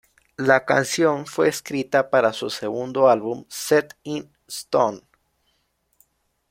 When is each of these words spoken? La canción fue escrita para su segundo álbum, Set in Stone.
La 0.37 0.65
canción 0.65 1.27
fue 1.27 1.47
escrita 1.47 2.09
para 2.09 2.33
su 2.33 2.49
segundo 2.49 3.07
álbum, 3.07 3.45
Set 3.49 3.95
in 4.01 4.31
Stone. 4.47 5.01